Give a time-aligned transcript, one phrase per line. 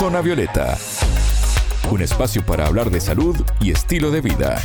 [0.00, 0.78] Zona Violeta,
[1.90, 4.58] un espacio para hablar de salud y estilo de vida.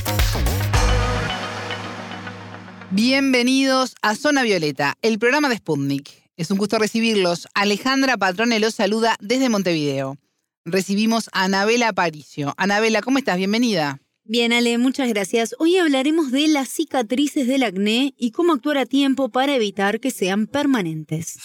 [2.90, 6.10] Bienvenidos a Zona Violeta, el programa de Sputnik.
[6.38, 7.50] Es un gusto recibirlos.
[7.54, 10.16] Alejandra Patrone los saluda desde Montevideo.
[10.64, 12.54] Recibimos a Anabela Aparicio.
[12.56, 13.36] Anabela, ¿cómo estás?
[13.36, 14.00] Bienvenida.
[14.24, 15.54] Bien, Ale, muchas gracias.
[15.60, 20.12] Hoy hablaremos de las cicatrices del acné y cómo actuar a tiempo para evitar que
[20.12, 21.38] sean permanentes.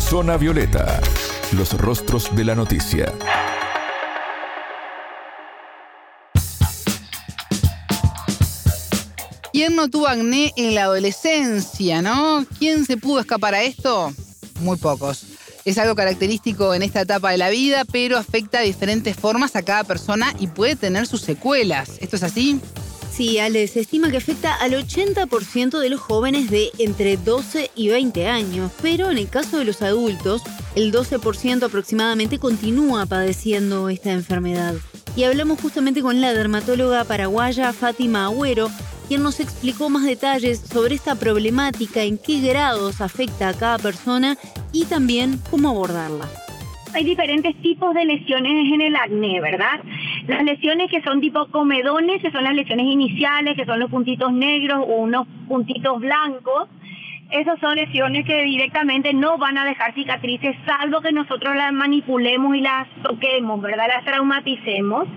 [0.00, 1.00] Zona Violeta,
[1.52, 3.12] los rostros de la noticia.
[9.52, 12.46] ¿Quién no tuvo acné en la adolescencia, no?
[12.58, 14.12] ¿Quién se pudo escapar a esto?
[14.60, 15.24] Muy pocos.
[15.64, 19.62] Es algo característico en esta etapa de la vida, pero afecta de diferentes formas a
[19.62, 21.90] cada persona y puede tener sus secuelas.
[22.00, 22.60] ¿Esto es así?
[23.12, 27.88] Sí, Ale, se estima que afecta al 80% de los jóvenes de entre 12 y
[27.88, 30.42] 20 años, pero en el caso de los adultos,
[30.76, 34.76] el 12% aproximadamente continúa padeciendo esta enfermedad.
[35.14, 38.70] Y hablamos justamente con la dermatóloga paraguaya Fátima Agüero,
[39.08, 44.38] quien nos explicó más detalles sobre esta problemática, en qué grados afecta a cada persona
[44.72, 46.30] y también cómo abordarla.
[46.94, 49.80] Hay diferentes tipos de lesiones en el acné, ¿verdad?
[50.26, 54.32] Las lesiones que son tipo comedones, que son las lesiones iniciales, que son los puntitos
[54.32, 56.68] negros o unos puntitos blancos,
[57.32, 62.54] esas son lesiones que directamente no van a dejar cicatrices, salvo que nosotros las manipulemos
[62.54, 63.86] y las toquemos, ¿verdad?
[63.88, 65.08] Las traumaticemos.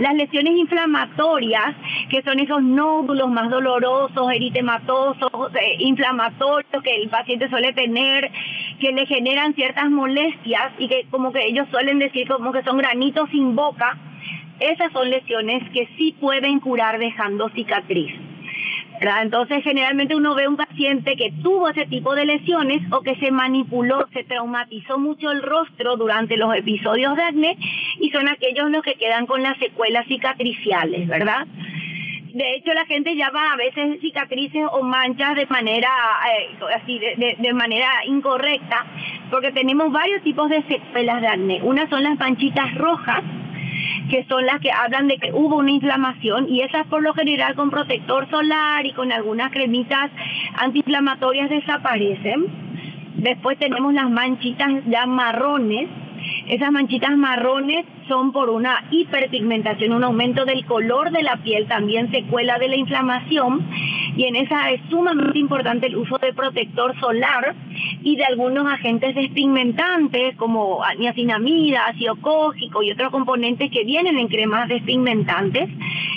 [0.00, 1.76] Las lesiones inflamatorias,
[2.10, 8.32] que son esos nódulos más dolorosos, eritematosos, eh, inflamatorios que el paciente suele tener,
[8.80, 12.78] que le generan ciertas molestias y que como que ellos suelen decir como que son
[12.78, 13.96] granitos sin boca,
[14.60, 18.14] esas son lesiones que sí pueden curar dejando cicatriz.
[19.00, 23.30] Entonces, generalmente uno ve un paciente que tuvo ese tipo de lesiones o que se
[23.30, 27.58] manipuló, se traumatizó mucho el rostro durante los episodios de acné
[28.00, 31.46] y son aquellos los que quedan con las secuelas cicatriciales, ¿verdad?
[32.32, 35.88] de hecho la gente llama a veces cicatrices o manchas de manera
[36.36, 38.84] eh, así de, de, manera incorrecta
[39.30, 41.60] porque tenemos varios tipos de secuelas de acné.
[41.62, 43.22] Una son las manchitas rojas
[44.10, 47.54] que son las que hablan de que hubo una inflamación y esas por lo general
[47.54, 50.10] con protector solar y con algunas cremitas
[50.56, 52.46] antiinflamatorias desaparecen.
[53.16, 55.88] Después tenemos las manchitas ya marrones.
[56.48, 62.10] Esas manchitas marrones son por una hiperpigmentación, un aumento del color de la piel, también
[62.10, 63.66] secuela de la inflamación.
[64.16, 67.54] Y en esa es sumamente importante el uso de protector solar
[68.02, 74.28] y de algunos agentes despigmentantes como niacinamida, ácido cógico y otros componentes que vienen en
[74.28, 75.68] cremas despigmentantes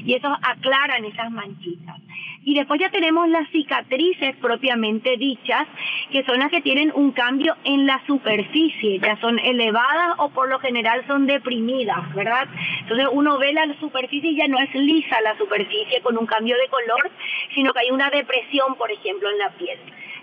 [0.06, 2.06] y esos aclaran esas manchitas.
[2.47, 5.68] Y después ya tenemos las cicatrices propiamente dichas,
[6.13, 10.47] que son las que tienen un cambio en la superficie, ya son elevadas o por
[10.47, 12.47] lo general son deprimidas, ¿verdad?
[12.84, 16.56] Entonces uno ve la superficie y ya no es lisa la superficie con un cambio
[16.56, 17.12] de color,
[17.53, 19.78] sino que hay una depresión, por ejemplo, en la piel.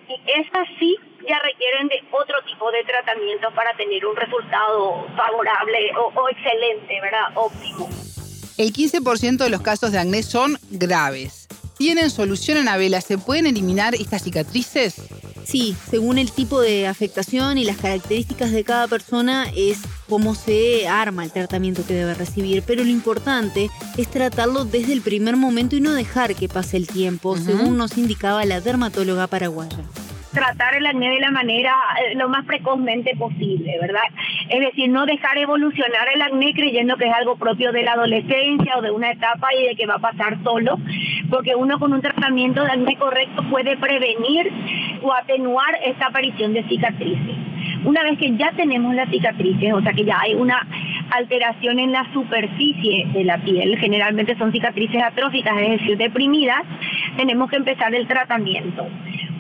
[0.09, 0.97] Y esas sí
[1.29, 7.01] ya requieren de otro tipo de tratamiento para tener un resultado favorable o, o excelente,
[7.03, 7.33] ¿verdad?
[7.35, 7.87] Óptimo.
[8.57, 11.44] El 15% de los casos de acné son graves.
[11.77, 13.01] ¿Tienen solución, Anabela?
[13.01, 15.03] ¿Se pueden eliminar estas cicatrices?
[15.45, 20.89] Sí, según el tipo de afectación y las características de cada persona es cómo se
[20.89, 25.77] arma el tratamiento que debe recibir, pero lo importante es tratarlo desde el primer momento
[25.77, 29.79] y no dejar que pase el tiempo, según nos indicaba la dermatóloga paraguaya
[30.35, 34.03] tratar el acné de la manera eh, lo más precozmente posible, ¿verdad?
[34.49, 38.77] Es decir, no dejar evolucionar el acné creyendo que es algo propio de la adolescencia
[38.77, 40.79] o de una etapa y de que va a pasar solo,
[41.31, 44.53] porque uno con un tratamiento de acné correcto puede prevenir
[45.03, 47.37] o atenuar esta aparición de cicatrices.
[47.85, 50.67] Una vez que ya tenemos las cicatrices, o sea que ya hay una
[51.11, 56.63] alteración en la superficie de la piel, generalmente son cicatrices atróficas, es decir, deprimidas,
[57.17, 58.87] tenemos que empezar el tratamiento.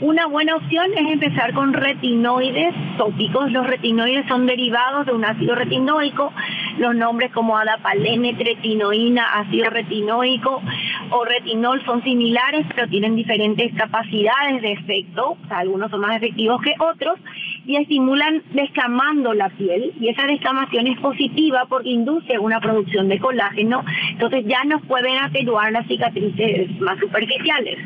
[0.04, 3.50] Una buena opción es empezar con retinoides tópicos.
[3.50, 6.30] Los retinoides son derivados de un ácido retinoico.
[6.76, 10.60] Los nombres como adapalene, tretinoína, ácido retinoico
[11.08, 15.38] o retinol son similares, pero tienen diferentes capacidades de efecto.
[15.48, 17.18] algunos son más efectivos que otros
[17.66, 23.18] y estimulan descamando la piel y esa descamación es positiva porque induce una producción de
[23.18, 27.78] colágeno, entonces ya nos pueden atenuar las cicatrices más superficiales.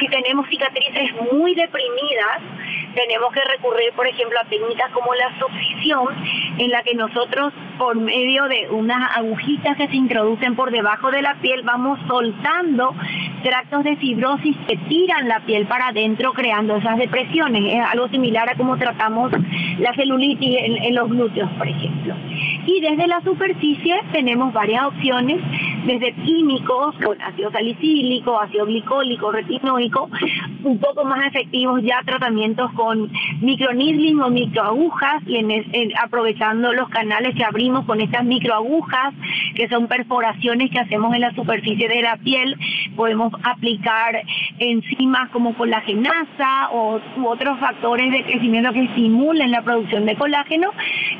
[0.00, 2.38] Si tenemos cicatrices muy deprimidas,
[2.94, 6.08] tenemos que recurrir, por ejemplo, a técnicas como la succión,
[6.58, 11.22] en la que nosotros por medio de unas agujitas que se introducen por debajo de
[11.22, 12.94] la piel, vamos soltando
[13.42, 17.74] tractos de fibrosis que tiran la piel para adentro creando esas depresiones.
[17.74, 19.32] Es algo similar a como tratamos
[19.78, 22.14] la celulitis en, los glúteos, por ejemplo.
[22.66, 25.38] Y desde la superficie tenemos varias opciones,
[25.86, 30.08] desde químicos, con ácido salicílico, ácido glicólico, retinoico,
[30.64, 33.10] un poco más efectivos ya tratamientos con
[33.40, 39.14] microneedling o microagujas, y aprovechando los canales que abrimos con estas microagujas,
[39.54, 42.56] que son perforaciones que hacemos en la superficie de la piel,
[42.96, 44.22] podemos aplicar
[44.58, 50.70] enzimas como colagenasa o u otros factores de crecimiento que estimulen la producción de colágeno.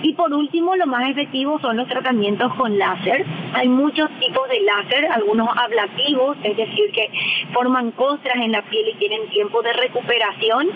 [0.02, 3.24] Y por último, lo más efectivo son los tratamientos con láser.
[3.54, 7.10] Hay muchos tipos de láser, algunos ablativos, es decir, que
[7.52, 10.68] forman costras en la piel y tienen tiempo de recuperación,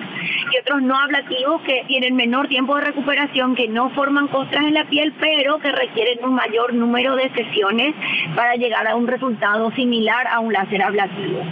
[0.53, 4.75] y otros no ablativos que tienen menor tiempo de recuperación, que no forman costras en
[4.75, 7.95] la piel, pero que requieren un mayor número de sesiones
[8.35, 11.43] para llegar a un resultado similar a un láser ablativo.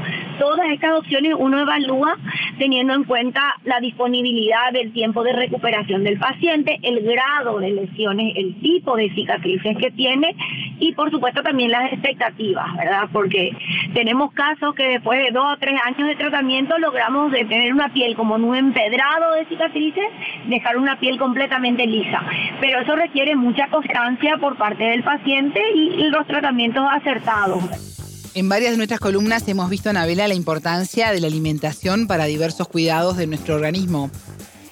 [0.43, 2.17] Todas estas opciones uno evalúa
[2.59, 8.33] teniendo en cuenta la disponibilidad del tiempo de recuperación del paciente, el grado de lesiones,
[8.35, 10.35] el tipo de cicatrices que tiene
[10.81, 13.09] y por supuesto también las expectativas, ¿verdad?
[13.12, 13.56] Porque
[13.94, 18.17] tenemos casos que después de dos o tres años de tratamiento logramos tener una piel
[18.17, 20.09] como un empedrado de cicatrices,
[20.49, 22.21] dejar una piel completamente lisa.
[22.61, 28.01] Pero eso requiere mucha constancia por parte del paciente y los tratamientos acertados.
[28.34, 32.67] En varias de nuestras columnas hemos visto, Anabela, la importancia de la alimentación para diversos
[32.67, 34.11] cuidados de nuestro organismo.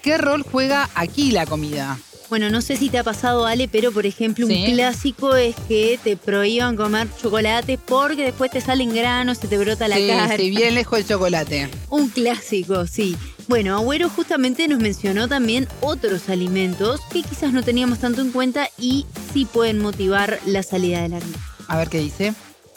[0.02, 1.98] ¿Qué rol juega aquí la comida?
[2.30, 5.98] Bueno, no sé si te ha pasado, Ale, pero por ejemplo, un clásico es que
[6.02, 10.36] te prohíban comer chocolate porque después te salen granos, se te brota la cara.
[10.38, 11.68] Sí, bien lejos el chocolate.
[11.90, 13.16] Un clásico, sí.
[13.48, 18.70] Bueno, Agüero justamente nos mencionó también otros alimentos que quizás no teníamos tanto en cuenta
[18.78, 21.36] y sí pueden motivar la salida del acné.
[21.66, 22.32] A ver qué dice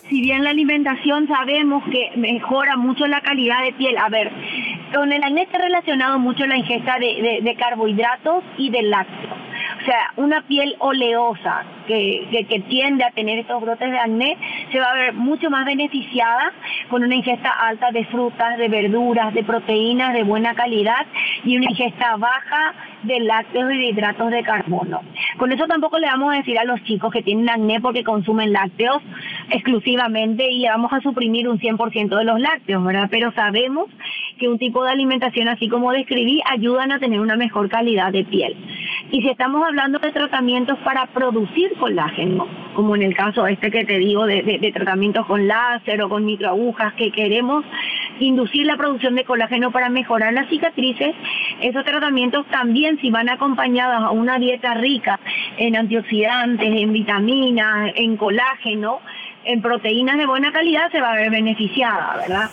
[0.10, 4.32] si bien la alimentación sabemos que mejora mucho la calidad de piel, a ver,
[4.94, 9.34] con el acné está relacionado mucho la ingesta de, carbohidratos y de lácteos.
[9.82, 14.38] O sea, una piel oleosa que, que, tiende a tener estos brotes de acné
[14.72, 16.54] se va a ver mucho más beneficiada
[16.90, 21.06] con una ingesta alta de frutas, de verduras, de proteínas de buena calidad
[21.44, 22.74] y una ingesta baja
[23.04, 25.02] de lácteos y de hidratos de carbono.
[25.38, 28.54] Con eso tampoco le vamos a decir a los chicos que tienen acné porque consumen
[28.54, 29.02] lácteos
[29.50, 33.08] exclusivamente y le vamos a suprimir un 100% de los lácteos, ¿verdad?
[33.12, 33.90] Pero sabemos
[34.38, 38.24] que un tipo de alimentación así como describí ayudan a tener una mejor calidad de
[38.24, 38.56] piel.
[39.12, 43.86] Y si estamos hablando de tratamientos para producir colágeno, como en el caso este que
[43.86, 47.64] te digo de, tratamientos con láser o con microagujas, que queremos
[48.20, 51.14] inducir la producción de colágeno para mejorar las cicatrices,
[51.62, 55.20] esos tratamientos también si van acompañados a una dieta rica
[55.58, 59.00] en antioxidantes, en vitaminas, en colágeno,
[59.46, 62.50] en proteínas de buena calidad, se va a ver beneficiada, ¿verdad?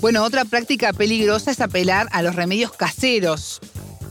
[0.00, 3.60] Bueno, otra práctica peligrosa es apelar a los remedios caseros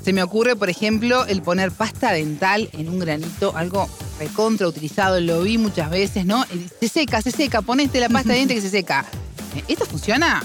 [0.08, 5.20] se me ocurre, por ejemplo, el poner pasta dental en un granito, algo recontra utilizado,
[5.20, 6.46] lo vi muchas veces, ¿no?
[6.80, 9.04] Se seca, se seca, ponete la pasta de diente que se seca.
[9.68, 10.42] ¿Esto funciona?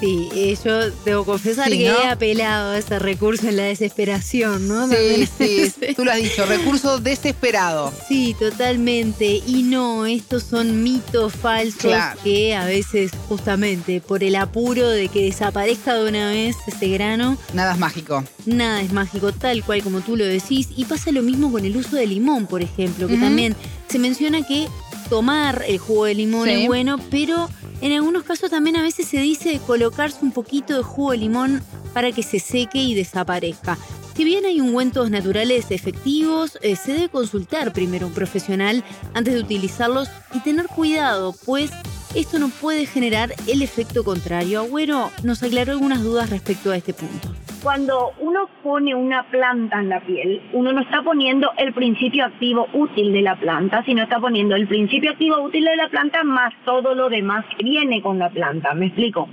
[0.00, 4.88] Sí, eh, yo debo confesar que he apelado a ese recurso en la desesperación, ¿no?
[4.88, 7.92] Sí, sí, tú lo has dicho, recurso desesperado.
[8.08, 9.42] Sí, totalmente.
[9.46, 11.92] Y no, estos son mitos falsos
[12.22, 17.36] que a veces justamente por el apuro de que desaparezca de una vez ese grano.
[17.52, 18.24] Nada es mágico.
[18.46, 20.68] Nada es mágico, tal cual como tú lo decís.
[20.76, 23.56] Y pasa lo mismo con el uso de limón, por ejemplo, que también
[23.88, 24.68] se menciona que
[25.08, 27.48] tomar el jugo de limón es bueno, pero
[27.84, 31.62] en algunos casos también a veces se dice colocarse un poquito de jugo de limón
[31.92, 33.76] para que se seque y desaparezca.
[34.16, 39.40] Si bien hay ungüentos naturales efectivos, eh, se debe consultar primero un profesional antes de
[39.40, 41.72] utilizarlos y tener cuidado, pues
[42.14, 44.60] esto no puede generar el efecto contrario.
[44.60, 49.88] Agüero nos aclaró algunas dudas respecto a este punto cuando uno pone una planta en
[49.88, 54.20] la piel, uno no está poniendo el principio activo útil de la planta, sino está
[54.20, 58.18] poniendo el principio activo útil de la planta más todo lo demás que viene con
[58.18, 58.74] la planta.
[58.74, 59.30] ¿Me explico?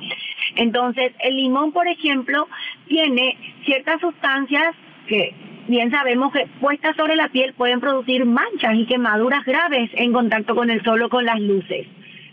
[0.55, 2.47] Entonces, el limón, por ejemplo,
[2.87, 4.75] tiene ciertas sustancias
[5.07, 5.35] que
[5.67, 10.55] bien sabemos que puestas sobre la piel pueden producir manchas y quemaduras graves en contacto
[10.55, 11.85] con el sol o con las luces.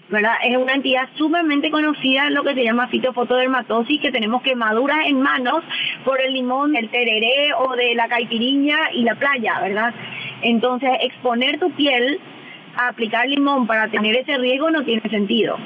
[0.08, 0.34] ¿Verdad?
[0.42, 5.62] Es una entidad sumamente conocida lo que se llama fitofotodermatosis, que tenemos quemaduras en manos
[6.04, 9.94] por el limón, el tereré o de la caipiriña y la playa, ¿verdad?
[10.42, 12.20] Entonces, exponer tu piel
[12.76, 15.56] a aplicar limón para tener ese riesgo no tiene sentido,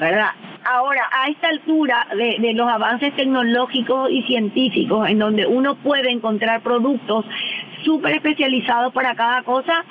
[0.00, 0.30] ¿verdad?
[0.64, 6.10] Ahora, a esta altura de, de, los avances tecnológicos y científicos, en donde uno puede
[6.10, 7.24] encontrar productos
[7.84, 9.84] súper especializados para cada cosa,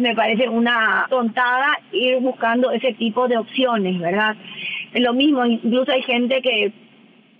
[0.00, 4.36] me parece una tontada ir buscando ese tipo de opciones, ¿verdad?
[4.94, 6.72] Lo mismo, incluso hay gente que,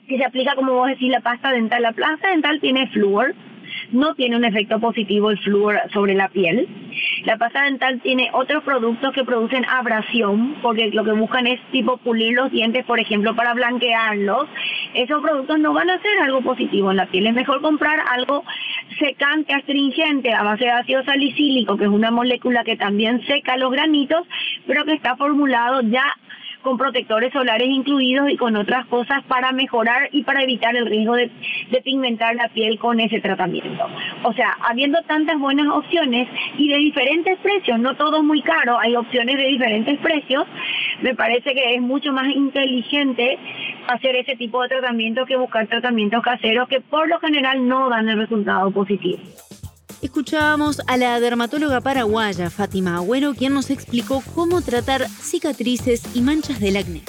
[0.06, 1.82] que se aplica, como vos decís, la pasta dental.
[1.82, 3.34] La pasta dental tiene flúor,
[3.92, 6.68] no tiene un efecto positivo el flúor sobre la piel.
[7.24, 11.98] La pasta dental tiene otros productos que producen abrasión, porque lo que buscan es tipo
[11.98, 14.48] pulir los dientes, por ejemplo, para blanquearlos.
[14.94, 17.26] Esos productos no van a hacer algo positivo en la piel.
[17.26, 18.44] Es mejor comprar algo
[18.98, 23.70] secante, astringente, a base de ácido salicílico, que es una molécula que también seca los
[23.70, 24.26] granitos,
[24.66, 26.04] pero que está formulado ya
[26.62, 31.14] con protectores solares incluidos y con otras cosas para mejorar y para evitar el riesgo
[31.14, 31.30] de,
[31.82, 33.86] pigmentar la piel con ese tratamiento.
[34.22, 38.96] O sea, habiendo tantas buenas opciones y de diferentes precios, no todo muy caro, hay
[38.96, 40.46] opciones de diferentes precios,
[41.00, 43.38] me parece que es mucho más inteligente
[43.88, 48.08] hacer ese tipo de tratamiento que buscar tratamientos caseros que por lo general no dan
[48.08, 49.18] el resultado positivo.
[50.02, 56.58] Escuchábamos a la dermatóloga paraguaya Fátima Agüero, quien nos explicó cómo tratar cicatrices y manchas
[56.58, 57.02] del acné.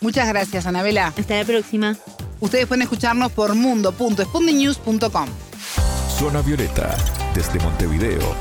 [0.00, 1.08] Muchas gracias, Anabela.
[1.08, 1.96] Hasta la próxima.
[2.38, 5.28] Ustedes pueden escucharnos por mundo.spundinews.com.
[6.18, 6.96] Zona Violeta,
[7.34, 8.34] desde Montevideo,